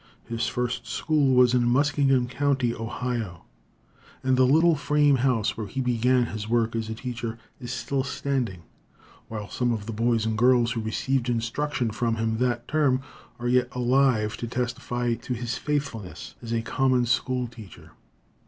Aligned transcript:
His 0.27 0.47
first 0.47 0.87
school 0.87 1.35
was 1.35 1.53
in 1.53 1.63
Muskingum 1.69 2.27
County, 2.27 2.73
Ohio, 2.73 3.45
and 4.23 4.35
the 4.35 4.47
little 4.47 4.75
frame 4.75 5.17
house 5.17 5.55
where 5.55 5.67
he 5.67 5.79
began 5.79 6.25
his 6.25 6.49
work 6.49 6.75
as 6.75 6.89
a 6.89 6.95
teacher, 6.95 7.37
is 7.59 7.71
still 7.71 8.03
standing, 8.03 8.63
while 9.27 9.47
some 9.47 9.71
of 9.71 9.85
the 9.85 9.93
boys 9.93 10.25
and 10.25 10.35
girls 10.35 10.71
who 10.71 10.81
received 10.81 11.29
instruction 11.29 11.91
from 11.91 12.15
him 12.15 12.39
that 12.39 12.67
term 12.67 13.01
are 13.37 13.47
yet 13.47 13.67
alive 13.73 14.37
to 14.37 14.47
testify 14.47 15.13
to 15.13 15.35
his 15.35 15.59
faithfulness 15.59 16.33
as 16.41 16.51
a 16.51 16.63
common 16.63 17.05
school 17.05 17.45
teacher. 17.45 17.91